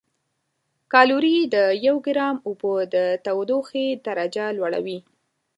[0.93, 1.57] کالوري د
[1.87, 4.99] یو ګرام اوبو د تودوخې درجه لوړوي.